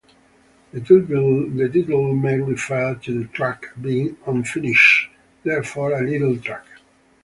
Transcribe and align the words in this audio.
The 0.73 0.79
title 0.81 2.15
may 2.15 2.39
refer 2.39 2.95
to 2.95 3.19
the 3.21 3.27
track 3.27 3.67
being 3.79 4.17
unfinished- 4.25 5.11
therefore 5.43 5.91
a 5.93 6.01
little 6.03 6.37
track. 6.37 6.65